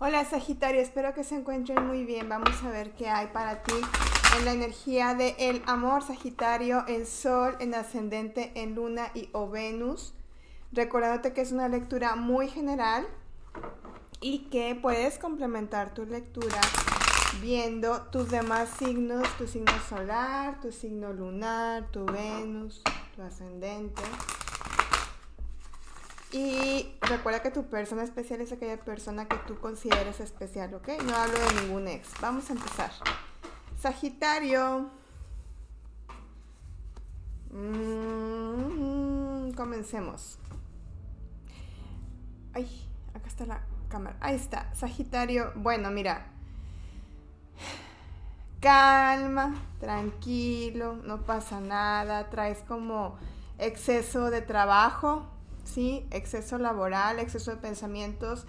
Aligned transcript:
Hola 0.00 0.24
Sagitario, 0.24 0.80
espero 0.80 1.12
que 1.12 1.24
se 1.24 1.34
encuentren 1.34 1.84
muy 1.84 2.04
bien. 2.04 2.28
Vamos 2.28 2.62
a 2.62 2.70
ver 2.70 2.92
qué 2.92 3.08
hay 3.08 3.26
para 3.32 3.64
ti 3.64 3.74
en 4.38 4.44
la 4.44 4.52
energía 4.52 5.14
de 5.14 5.34
el 5.40 5.60
amor 5.66 6.04
Sagitario, 6.04 6.84
en 6.86 7.04
Sol, 7.04 7.56
en 7.58 7.74
ascendente, 7.74 8.52
en 8.54 8.76
Luna 8.76 9.10
y 9.12 9.28
o 9.32 9.50
Venus. 9.50 10.14
Recordándote 10.70 11.32
que 11.32 11.40
es 11.40 11.50
una 11.50 11.68
lectura 11.68 12.14
muy 12.14 12.46
general 12.46 13.08
y 14.20 14.50
que 14.50 14.78
puedes 14.80 15.18
complementar 15.18 15.92
tu 15.94 16.06
lectura 16.06 16.60
viendo 17.42 18.02
tus 18.12 18.30
demás 18.30 18.68
signos, 18.78 19.26
tu 19.36 19.48
signo 19.48 19.72
solar, 19.88 20.60
tu 20.60 20.70
signo 20.70 21.12
lunar, 21.12 21.90
tu 21.90 22.06
Venus, 22.06 22.84
tu 23.16 23.22
ascendente. 23.22 24.02
Y 26.30 26.94
recuerda 27.00 27.40
que 27.40 27.50
tu 27.50 27.64
persona 27.64 28.02
especial 28.02 28.42
es 28.42 28.52
aquella 28.52 28.78
persona 28.78 29.26
que 29.26 29.36
tú 29.46 29.58
consideres 29.58 30.20
especial, 30.20 30.74
¿ok? 30.74 30.88
No 31.04 31.14
hablo 31.14 31.38
de 31.38 31.62
ningún 31.62 31.88
ex. 31.88 32.08
Vamos 32.20 32.50
a 32.50 32.52
empezar. 32.52 32.90
Sagitario. 33.80 34.90
Mm, 37.50 39.52
comencemos. 39.52 40.38
Ay, 42.52 42.86
acá 43.14 43.26
está 43.26 43.46
la 43.46 43.62
cámara. 43.88 44.16
Ahí 44.20 44.36
está. 44.36 44.74
Sagitario. 44.74 45.52
Bueno, 45.56 45.90
mira. 45.90 46.26
Calma, 48.60 49.54
tranquilo, 49.78 50.96
no 51.04 51.22
pasa 51.22 51.60
nada. 51.60 52.28
Traes 52.28 52.58
como 52.66 53.16
exceso 53.58 54.30
de 54.30 54.42
trabajo, 54.42 55.26
¿sí? 55.68 56.06
Exceso 56.10 56.58
laboral, 56.58 57.18
exceso 57.18 57.50
de 57.50 57.58
pensamientos, 57.58 58.46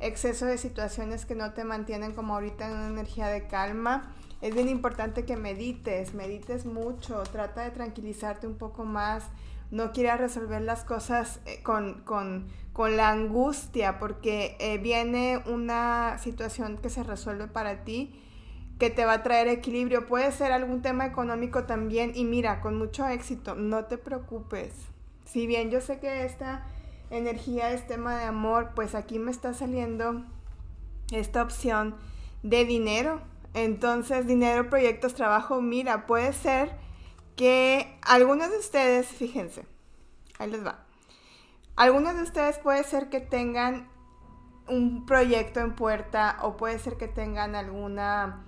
exceso 0.00 0.46
de 0.46 0.58
situaciones 0.58 1.24
que 1.24 1.34
no 1.34 1.52
te 1.52 1.64
mantienen 1.64 2.12
como 2.12 2.34
ahorita 2.34 2.66
en 2.66 2.76
una 2.76 2.88
energía 2.88 3.28
de 3.28 3.46
calma. 3.46 4.14
Es 4.42 4.54
bien 4.54 4.68
importante 4.68 5.24
que 5.24 5.36
medites, 5.36 6.12
medites 6.12 6.66
mucho, 6.66 7.22
trata 7.32 7.62
de 7.62 7.70
tranquilizarte 7.70 8.46
un 8.46 8.56
poco 8.56 8.84
más, 8.84 9.24
no 9.70 9.92
quieras 9.92 10.20
resolver 10.20 10.62
las 10.62 10.84
cosas 10.84 11.40
eh, 11.46 11.62
con, 11.62 12.02
con, 12.02 12.46
con 12.72 12.96
la 12.96 13.10
angustia, 13.10 13.98
porque 13.98 14.56
eh, 14.60 14.78
viene 14.78 15.42
una 15.46 16.18
situación 16.18 16.76
que 16.78 16.90
se 16.90 17.02
resuelve 17.02 17.48
para 17.48 17.84
ti 17.84 18.22
que 18.78 18.90
te 18.90 19.06
va 19.06 19.14
a 19.14 19.22
traer 19.22 19.48
equilibrio. 19.48 20.06
Puede 20.06 20.30
ser 20.32 20.52
algún 20.52 20.82
tema 20.82 21.06
económico 21.06 21.64
también 21.64 22.12
y 22.14 22.24
mira, 22.24 22.60
con 22.60 22.76
mucho 22.76 23.06
éxito, 23.06 23.54
no 23.54 23.86
te 23.86 23.98
preocupes, 23.98 24.72
si 25.26 25.46
bien 25.46 25.70
yo 25.70 25.80
sé 25.80 25.98
que 25.98 26.24
esta 26.24 26.64
energía 27.10 27.70
es 27.72 27.86
tema 27.86 28.16
de 28.16 28.24
amor, 28.24 28.70
pues 28.74 28.94
aquí 28.94 29.18
me 29.18 29.30
está 29.30 29.52
saliendo 29.52 30.24
esta 31.12 31.42
opción 31.42 31.96
de 32.42 32.64
dinero. 32.64 33.20
Entonces, 33.52 34.26
dinero, 34.26 34.70
proyectos, 34.70 35.14
trabajo, 35.14 35.60
mira, 35.60 36.06
puede 36.06 36.32
ser 36.32 36.72
que 37.36 37.98
algunos 38.02 38.50
de 38.50 38.58
ustedes, 38.58 39.06
fíjense, 39.06 39.66
ahí 40.38 40.50
les 40.50 40.64
va. 40.64 40.84
Algunos 41.74 42.16
de 42.16 42.22
ustedes 42.22 42.58
puede 42.58 42.82
ser 42.84 43.10
que 43.10 43.20
tengan 43.20 43.88
un 44.68 45.06
proyecto 45.06 45.60
en 45.60 45.74
puerta 45.74 46.38
o 46.42 46.56
puede 46.56 46.78
ser 46.78 46.96
que 46.96 47.08
tengan 47.08 47.54
alguna 47.54 48.42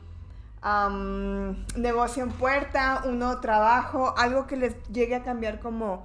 negocio 1.77 2.25
en 2.25 2.31
puerta, 2.31 3.03
un 3.05 3.21
nuevo 3.21 3.41
trabajo, 3.41 4.15
algo 4.19 4.47
que 4.47 4.57
les 4.57 4.83
llegue 4.89 5.15
a 5.15 5.23
cambiar 5.23 5.61
como 5.61 6.05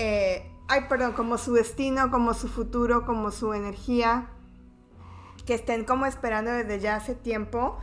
eh, 0.00 0.48
ay, 0.68 0.82
perdón, 0.88 1.12
como 1.12 1.38
su 1.38 1.52
destino, 1.52 2.10
como 2.12 2.32
su 2.32 2.46
futuro, 2.46 3.04
como 3.04 3.32
su 3.32 3.52
energía, 3.52 4.28
que 5.44 5.54
estén 5.54 5.84
como 5.84 6.06
esperando 6.06 6.52
desde 6.52 6.78
ya 6.78 6.94
hace 6.94 7.16
tiempo, 7.16 7.76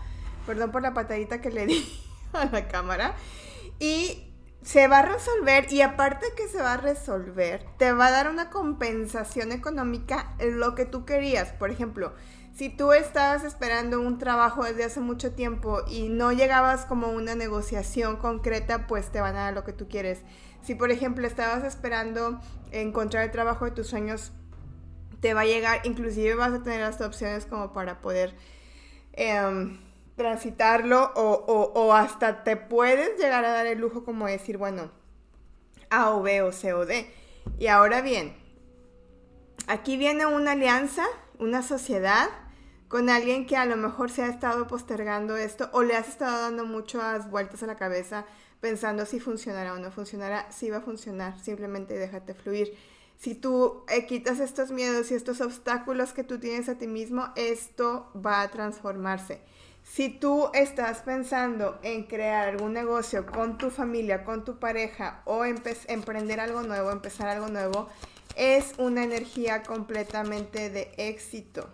perdón 0.45 0.71
por 0.71 0.81
la 0.81 0.93
patadita 0.93 1.41
que 1.41 1.49
le 1.49 1.65
di 1.65 1.85
a 2.33 2.45
la 2.45 2.69
cámara, 2.69 3.15
y 3.79 4.24
se 4.65 4.87
va 4.87 4.99
a 4.99 5.01
resolver 5.03 5.71
y 5.71 5.81
aparte 5.81 6.25
que 6.35 6.47
se 6.47 6.59
va 6.59 6.73
a 6.73 6.77
resolver, 6.77 7.63
te 7.77 7.93
va 7.93 8.07
a 8.07 8.11
dar 8.11 8.31
una 8.31 8.49
compensación 8.49 9.51
económica 9.51 10.33
lo 10.39 10.73
que 10.73 10.85
tú 10.85 11.05
querías. 11.05 11.53
Por 11.53 11.69
ejemplo, 11.69 12.13
si 12.51 12.69
tú 12.69 12.91
estabas 12.91 13.43
esperando 13.43 14.01
un 14.01 14.17
trabajo 14.17 14.63
desde 14.63 14.83
hace 14.83 15.01
mucho 15.01 15.33
tiempo 15.33 15.83
y 15.87 16.09
no 16.09 16.31
llegabas 16.31 16.85
como 16.85 17.09
una 17.09 17.35
negociación 17.35 18.17
concreta, 18.17 18.87
pues 18.87 19.11
te 19.11 19.21
van 19.21 19.35
a 19.35 19.43
dar 19.43 19.53
lo 19.53 19.63
que 19.63 19.73
tú 19.73 19.87
quieres. 19.87 20.23
Si 20.63 20.73
por 20.73 20.89
ejemplo 20.89 21.27
estabas 21.27 21.63
esperando 21.63 22.39
encontrar 22.71 23.23
el 23.23 23.31
trabajo 23.31 23.65
de 23.65 23.71
tus 23.71 23.85
sueños, 23.85 24.31
te 25.19 25.35
va 25.35 25.41
a 25.41 25.45
llegar, 25.45 25.81
inclusive 25.83 26.33
vas 26.33 26.53
a 26.53 26.63
tener 26.63 26.79
las 26.79 26.99
opciones 27.01 27.45
como 27.45 27.71
para 27.71 28.01
poder 28.01 28.33
em, 29.13 29.77
transitarlo 30.15 31.11
o, 31.15 31.71
o, 31.73 31.93
hasta 31.93 32.43
te 32.43 32.55
puedes 32.55 33.17
llegar 33.17 33.43
a 33.45 33.51
dar 33.51 33.65
el 33.65 33.79
lujo 33.79 34.05
como 34.05 34.27
decir, 34.27 34.57
bueno, 34.57 34.91
A 35.89 36.11
o 36.11 36.21
B 36.21 36.41
o 36.41 36.51
C 36.51 36.73
o 36.73 36.85
D. 36.85 37.11
Y 37.59 37.67
ahora 37.67 38.01
bien, 38.01 38.35
aquí 39.67 39.97
viene 39.97 40.25
una 40.25 40.53
alianza, 40.53 41.03
una 41.39 41.61
sociedad 41.61 42.29
con 42.87 43.09
alguien 43.09 43.45
que 43.45 43.57
a 43.57 43.65
lo 43.65 43.75
mejor 43.75 44.09
se 44.09 44.23
ha 44.23 44.27
estado 44.27 44.67
postergando 44.67 45.35
esto 45.35 45.69
o 45.73 45.83
le 45.83 45.95
has 45.95 46.07
estado 46.07 46.41
dando 46.41 46.65
muchas 46.65 47.29
vueltas 47.29 47.61
a 47.63 47.67
la 47.67 47.75
cabeza 47.75 48.25
pensando 48.61 49.05
si 49.05 49.19
funcionará 49.19 49.73
o 49.73 49.79
no 49.79 49.91
funcionará, 49.91 50.51
si 50.51 50.69
va 50.69 50.77
a 50.77 50.81
funcionar, 50.81 51.39
simplemente 51.39 51.93
déjate 51.95 52.33
fluir. 52.33 52.73
Si 53.17 53.35
tú 53.35 53.83
eh, 53.89 54.05
quitas 54.05 54.39
estos 54.39 54.71
miedos 54.71 55.11
y 55.11 55.13
estos 55.13 55.41
obstáculos 55.41 56.13
que 56.13 56.23
tú 56.23 56.39
tienes 56.39 56.67
a 56.69 56.77
ti 56.77 56.87
mismo, 56.87 57.29
esto 57.35 58.11
va 58.15 58.41
a 58.41 58.49
transformarse. 58.49 59.41
Si 59.85 60.09
tú 60.09 60.49
estás 60.53 61.03
pensando 61.03 61.79
en 61.83 62.03
crear 62.03 62.49
algún 62.49 62.73
negocio 62.73 63.25
con 63.25 63.57
tu 63.57 63.69
familia, 63.69 64.25
con 64.25 64.43
tu 64.43 64.59
pareja 64.59 65.21
o 65.25 65.45
emprender 65.45 66.39
algo 66.39 66.63
nuevo, 66.63 66.91
empezar 66.91 67.27
algo 67.29 67.47
nuevo, 67.47 67.87
es 68.35 68.73
una 68.77 69.03
energía 69.03 69.63
completamente 69.63 70.69
de 70.69 70.91
éxito. 70.97 71.69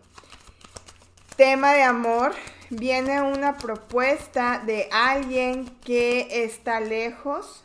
Tema 1.37 1.73
de 1.73 1.83
amor, 1.83 2.33
viene 2.69 3.21
una 3.21 3.57
propuesta 3.57 4.59
de 4.59 4.89
alguien 4.91 5.65
que 5.83 6.43
está 6.43 6.79
lejos. 6.81 7.63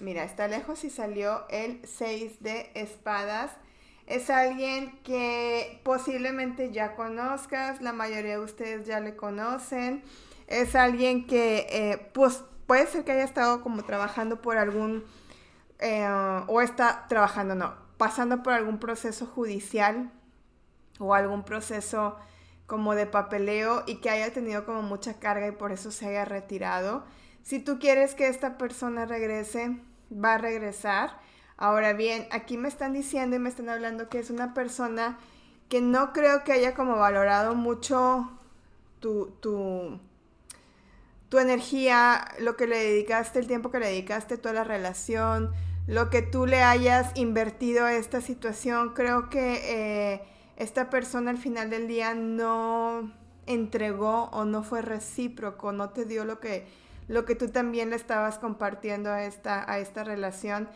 Mira, 0.00 0.24
está 0.24 0.48
lejos 0.48 0.82
y 0.84 0.90
salió 0.90 1.46
el 1.50 1.86
6 1.86 2.42
de 2.42 2.72
espadas. 2.74 3.52
Es 4.10 4.28
alguien 4.28 4.98
que 5.04 5.80
posiblemente 5.84 6.72
ya 6.72 6.96
conozcas, 6.96 7.80
la 7.80 7.92
mayoría 7.92 8.38
de 8.38 8.44
ustedes 8.44 8.84
ya 8.84 8.98
le 8.98 9.14
conocen. 9.14 10.02
Es 10.48 10.74
alguien 10.74 11.28
que 11.28 11.68
eh, 11.70 12.10
pues, 12.12 12.42
puede 12.66 12.88
ser 12.88 13.04
que 13.04 13.12
haya 13.12 13.22
estado 13.22 13.62
como 13.62 13.84
trabajando 13.84 14.42
por 14.42 14.58
algún, 14.58 15.04
eh, 15.78 16.08
o 16.48 16.60
está 16.60 17.06
trabajando, 17.08 17.54
no, 17.54 17.72
pasando 17.98 18.42
por 18.42 18.52
algún 18.52 18.80
proceso 18.80 19.26
judicial 19.26 20.10
o 20.98 21.14
algún 21.14 21.44
proceso 21.44 22.16
como 22.66 22.96
de 22.96 23.06
papeleo 23.06 23.84
y 23.86 24.00
que 24.00 24.10
haya 24.10 24.32
tenido 24.32 24.66
como 24.66 24.82
mucha 24.82 25.20
carga 25.20 25.46
y 25.46 25.52
por 25.52 25.70
eso 25.70 25.92
se 25.92 26.08
haya 26.08 26.24
retirado. 26.24 27.04
Si 27.44 27.60
tú 27.60 27.78
quieres 27.78 28.16
que 28.16 28.26
esta 28.26 28.58
persona 28.58 29.06
regrese, 29.06 29.78
va 30.12 30.34
a 30.34 30.38
regresar. 30.38 31.20
Ahora 31.60 31.92
bien, 31.92 32.26
aquí 32.32 32.56
me 32.56 32.66
están 32.66 32.92
diciendo 32.92 33.36
y 33.36 33.38
me 33.38 33.48
están 33.48 33.68
hablando 33.68 34.08
que 34.08 34.18
es 34.18 34.30
una 34.30 34.52
persona 34.52 35.16
que 35.68 35.80
no 35.80 36.12
creo 36.12 36.42
que 36.42 36.50
haya 36.50 36.74
como 36.74 36.96
valorado 36.96 37.54
mucho 37.54 38.28
tu, 38.98 39.26
tu, 39.40 40.00
tu 41.28 41.38
energía, 41.38 42.24
lo 42.40 42.56
que 42.56 42.66
le 42.66 42.78
dedicaste, 42.78 43.38
el 43.38 43.46
tiempo 43.46 43.70
que 43.70 43.78
le 43.78 43.86
dedicaste, 43.86 44.38
toda 44.38 44.54
la 44.54 44.64
relación, 44.64 45.52
lo 45.86 46.10
que 46.10 46.22
tú 46.22 46.46
le 46.46 46.64
hayas 46.64 47.12
invertido 47.14 47.84
a 47.84 47.94
esta 47.94 48.20
situación. 48.20 48.94
Creo 48.94 49.30
que... 49.30 50.14
Eh, 50.14 50.22
esta 50.60 50.90
persona 50.90 51.30
al 51.30 51.38
final 51.38 51.70
del 51.70 51.88
día 51.88 52.12
no 52.12 53.10
entregó 53.46 54.24
o 54.24 54.44
no 54.44 54.62
fue 54.62 54.82
recíproco, 54.82 55.72
no 55.72 55.88
te 55.88 56.04
dio 56.04 56.26
lo 56.26 56.38
que, 56.38 56.66
lo 57.08 57.24
que 57.24 57.34
tú 57.34 57.48
también 57.48 57.88
le 57.88 57.96
estabas 57.96 58.38
compartiendo 58.38 59.10
a 59.10 59.24
esta, 59.24 59.68
a 59.72 59.78
esta 59.78 60.04
relación. 60.04 60.68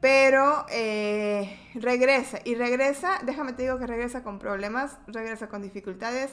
Pero 0.00 0.64
eh, 0.70 1.58
regresa 1.74 2.38
y 2.44 2.54
regresa, 2.54 3.18
déjame 3.24 3.52
te 3.52 3.62
digo 3.62 3.78
que 3.78 3.86
regresa 3.86 4.22
con 4.22 4.38
problemas, 4.38 4.96
regresa 5.08 5.48
con 5.48 5.60
dificultades, 5.60 6.30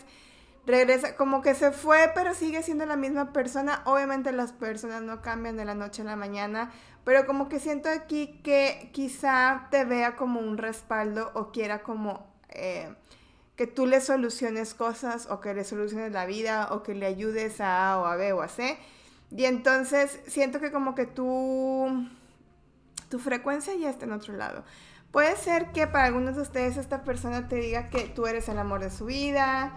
regresa 0.67 1.15
como 1.15 1.41
que 1.41 1.56
se 1.56 1.71
fue, 1.71 2.12
pero 2.13 2.33
sigue 2.35 2.62
siendo 2.62 2.85
la 2.85 2.95
misma 2.95 3.33
persona. 3.33 3.81
Obviamente 3.85 4.31
las 4.31 4.51
personas 4.51 5.01
no 5.01 5.21
cambian 5.21 5.57
de 5.57 5.65
la 5.65 5.73
noche 5.73 6.03
a 6.03 6.06
la 6.06 6.15
mañana, 6.15 6.71
pero 7.03 7.25
como 7.25 7.50
que 7.50 7.59
siento 7.59 7.89
aquí 7.89 8.39
que 8.44 8.89
quizá 8.94 9.68
te 9.71 9.85
vea 9.85 10.15
como 10.15 10.39
un 10.39 10.57
respaldo 10.57 11.31
o 11.33 11.51
quiera 11.51 11.81
como 11.81 12.27
eh, 12.50 12.94
que 13.56 13.68
tú 13.68 13.85
le 13.85 14.01
soluciones 14.01 14.73
cosas 14.73 15.27
o 15.29 15.39
que 15.39 15.53
le 15.53 15.63
soluciones 15.63 16.11
la 16.11 16.25
vida 16.25 16.69
o 16.71 16.83
que 16.83 16.94
le 16.94 17.06
ayudes 17.06 17.61
a 17.61 17.94
A 17.94 18.00
o 18.00 18.06
a 18.06 18.15
B 18.15 18.33
o 18.33 18.41
a 18.41 18.47
C. 18.47 18.77
Y 19.31 19.45
entonces 19.45 20.19
siento 20.27 20.59
que 20.59 20.71
como 20.71 20.95
que 20.95 21.06
tú, 21.06 22.07
tu 23.10 23.19
frecuencia 23.19 23.74
ya 23.75 23.90
está 23.90 24.06
en 24.06 24.13
otro 24.13 24.36
lado. 24.36 24.63
Puede 25.12 25.38
ser 25.38 25.72
que 25.72 25.88
para 25.88 26.06
algunos 26.06 26.36
de 26.36 26.42
ustedes 26.42 26.78
esta 26.78 27.04
persona 27.04 27.48
te 27.48 27.56
diga 27.56 27.90
que 27.90 28.02
tú 28.02 28.28
eres 28.28 28.50
el 28.50 28.57
amor 28.57 28.81
de 28.81 28.90
su 28.90 29.06
vida, 29.06 29.72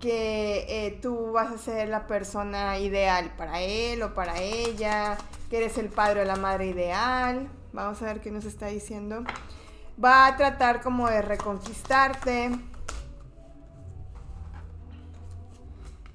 que 0.00 0.66
eh, 0.68 0.98
tú 1.02 1.32
vas 1.32 1.50
a 1.50 1.58
ser 1.58 1.88
la 1.88 2.06
persona 2.06 2.78
ideal 2.78 3.32
para 3.36 3.60
él 3.60 4.02
o 4.02 4.14
para 4.14 4.38
ella, 4.38 5.16
que 5.50 5.56
eres 5.56 5.78
el 5.78 5.88
padre 5.88 6.22
o 6.22 6.24
la 6.24 6.36
madre 6.36 6.66
ideal. 6.66 7.48
Vamos 7.72 8.00
a 8.02 8.04
ver 8.04 8.20
qué 8.20 8.30
nos 8.30 8.44
está 8.44 8.66
diciendo. 8.66 9.24
Va 10.02 10.26
a 10.26 10.36
tratar 10.36 10.80
como 10.80 11.08
de 11.08 11.22
reconquistarte. 11.22 12.50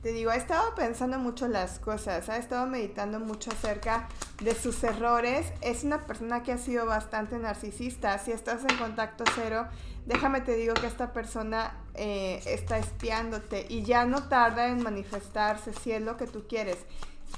Te 0.02 0.14
digo, 0.14 0.32
ha 0.32 0.38
estado 0.38 0.76
pensando 0.76 1.20
mucho 1.20 1.50
las 1.50 1.78
cosas, 1.78 2.30
ha 2.30 2.38
estado 2.38 2.66
meditando 2.68 3.20
mucho 3.20 3.52
acerca 3.52 4.08
de 4.42 4.56
sus 4.56 4.82
errores. 4.86 5.52
Es 5.60 5.84
una 5.84 6.06
persona 6.06 6.42
que 6.42 6.54
ha 6.54 6.58
sido 6.58 6.86
bastante 6.86 7.38
narcisista. 7.38 8.18
Si 8.18 8.32
estás 8.32 8.62
en 8.64 8.78
contacto 8.78 9.26
cero, 9.36 9.68
déjame 10.06 10.40
te 10.40 10.56
digo 10.56 10.74
que 10.74 10.88
esta 10.88 11.12
persona 11.12 11.76
eh, 11.96 12.42
está 12.46 12.78
espiándote 12.78 13.66
y 13.68 13.84
ya 13.84 14.06
no 14.06 14.30
tarda 14.30 14.70
en 14.70 14.82
manifestarse 14.82 15.74
si 15.74 15.92
es 15.92 16.02
lo 16.02 16.16
que 16.16 16.28
tú 16.28 16.48
quieres. 16.48 16.78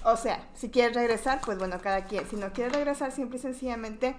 O 0.03 0.15
sea, 0.15 0.47
si 0.53 0.69
quieres 0.69 0.95
regresar, 0.95 1.41
pues 1.43 1.57
bueno, 1.57 1.79
cada 1.81 2.05
quien. 2.05 2.29
Si 2.29 2.35
no 2.35 2.53
quieres 2.53 2.73
regresar, 2.73 3.11
simple 3.11 3.37
y 3.37 3.41
sencillamente 3.41 4.15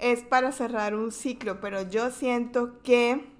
es 0.00 0.22
para 0.24 0.50
cerrar 0.50 0.96
un 0.96 1.12
ciclo. 1.12 1.60
Pero 1.60 1.82
yo 1.82 2.10
siento 2.10 2.82
que... 2.82 3.30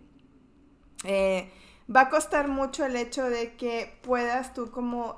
Eh, 1.02 1.50
va 1.94 2.02
a 2.02 2.08
costar 2.08 2.48
mucho 2.48 2.84
el 2.84 2.96
hecho 2.96 3.24
de 3.24 3.56
que 3.56 3.98
puedas 4.02 4.54
tú 4.54 4.70
como, 4.70 5.16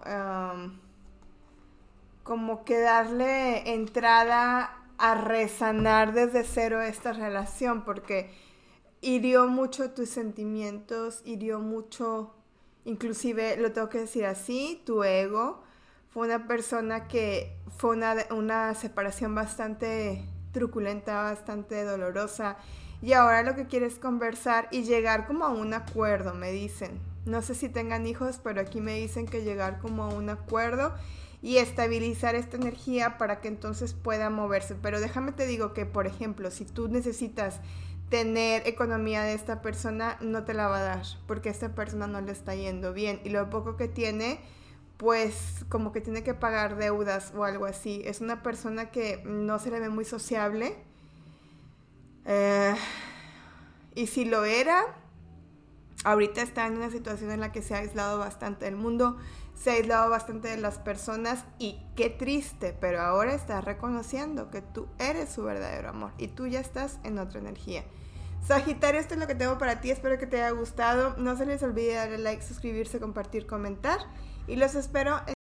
como 2.22 2.64
que 2.64 2.78
darle 2.80 3.74
entrada 3.74 4.74
a 4.98 5.14
resanar 5.14 6.12
desde 6.12 6.44
cero 6.44 6.82
esta 6.82 7.12
relación, 7.12 7.84
porque 7.84 8.30
hirió 9.00 9.46
mucho 9.46 9.92
tus 9.92 10.10
sentimientos, 10.10 11.22
hirió 11.24 11.60
mucho, 11.60 12.34
inclusive 12.84 13.56
lo 13.56 13.72
tengo 13.72 13.88
que 13.88 14.00
decir 14.00 14.26
así, 14.26 14.82
tu 14.84 15.04
ego. 15.04 15.62
Fue 16.10 16.26
una 16.26 16.48
persona 16.48 17.06
que 17.06 17.56
fue 17.76 17.96
una, 17.96 18.16
una 18.30 18.74
separación 18.74 19.34
bastante 19.34 20.24
truculenta, 20.52 21.22
bastante 21.22 21.84
dolorosa 21.84 22.56
y 23.00 23.12
ahora 23.12 23.42
lo 23.42 23.54
que 23.54 23.66
quiere 23.66 23.86
es 23.86 23.98
conversar 23.98 24.68
y 24.70 24.82
llegar 24.82 25.26
como 25.26 25.44
a 25.44 25.50
un 25.50 25.74
acuerdo, 25.74 26.34
me 26.34 26.50
dicen. 26.50 27.00
No 27.26 27.42
sé 27.42 27.54
si 27.54 27.68
tengan 27.68 28.06
hijos, 28.06 28.40
pero 28.42 28.60
aquí 28.60 28.80
me 28.80 28.94
dicen 28.94 29.26
que 29.26 29.42
llegar 29.42 29.78
como 29.78 30.04
a 30.04 30.08
un 30.08 30.30
acuerdo 30.30 30.94
y 31.42 31.58
estabilizar 31.58 32.34
esta 32.34 32.56
energía 32.56 33.18
para 33.18 33.40
que 33.40 33.48
entonces 33.48 33.92
pueda 33.92 34.30
moverse. 34.30 34.74
Pero 34.74 35.00
déjame 35.00 35.32
te 35.32 35.46
digo 35.46 35.74
que, 35.74 35.86
por 35.86 36.06
ejemplo, 36.06 36.50
si 36.50 36.64
tú 36.64 36.88
necesitas 36.88 37.60
tener 38.08 38.66
economía 38.66 39.22
de 39.22 39.34
esta 39.34 39.60
persona, 39.60 40.16
no 40.20 40.44
te 40.44 40.54
la 40.54 40.66
va 40.68 40.78
a 40.78 40.82
dar, 40.82 41.02
porque 41.26 41.50
esta 41.50 41.74
persona 41.74 42.06
no 42.06 42.20
le 42.20 42.32
está 42.32 42.54
yendo 42.54 42.92
bien. 42.92 43.20
Y 43.24 43.28
lo 43.28 43.48
poco 43.50 43.76
que 43.76 43.86
tiene, 43.86 44.40
pues 44.96 45.64
como 45.68 45.92
que 45.92 46.00
tiene 46.00 46.24
que 46.24 46.34
pagar 46.34 46.76
deudas 46.76 47.32
o 47.36 47.44
algo 47.44 47.66
así. 47.66 48.02
Es 48.04 48.20
una 48.20 48.42
persona 48.42 48.90
que 48.90 49.22
no 49.24 49.58
se 49.58 49.70
le 49.70 49.78
ve 49.78 49.90
muy 49.90 50.04
sociable 50.04 50.74
eh, 52.24 52.74
y 53.94 54.06
si 54.06 54.24
lo 54.24 54.44
era, 54.44 54.84
ahorita 56.04 56.42
está 56.42 56.66
en 56.66 56.76
una 56.76 56.90
situación 56.90 57.30
en 57.30 57.40
la 57.40 57.52
que 57.52 57.62
se 57.62 57.74
ha 57.74 57.78
aislado 57.78 58.18
bastante 58.18 58.64
del 58.64 58.76
mundo, 58.76 59.16
se 59.54 59.70
ha 59.70 59.72
aislado 59.74 60.08
bastante 60.08 60.48
de 60.48 60.56
las 60.56 60.78
personas 60.78 61.44
y 61.58 61.80
qué 61.96 62.10
triste, 62.10 62.76
pero 62.80 63.00
ahora 63.00 63.34
está 63.34 63.60
reconociendo 63.60 64.50
que 64.50 64.62
tú 64.62 64.88
eres 64.98 65.30
su 65.30 65.42
verdadero 65.42 65.88
amor 65.88 66.12
y 66.16 66.28
tú 66.28 66.46
ya 66.46 66.60
estás 66.60 66.98
en 67.02 67.18
otra 67.18 67.40
energía. 67.40 67.84
Sagitario, 68.46 69.00
esto 69.00 69.14
es 69.14 69.20
lo 69.20 69.26
que 69.26 69.34
tengo 69.34 69.58
para 69.58 69.80
ti, 69.80 69.90
espero 69.90 70.18
que 70.18 70.26
te 70.26 70.36
haya 70.36 70.50
gustado. 70.52 71.16
No 71.18 71.36
se 71.36 71.44
les 71.44 71.62
olvide 71.62 71.94
darle 71.94 72.18
like, 72.18 72.42
suscribirse, 72.42 73.00
compartir, 73.00 73.46
comentar 73.46 73.98
y 74.46 74.56
los 74.56 74.74
espero 74.74 75.20
en 75.26 75.37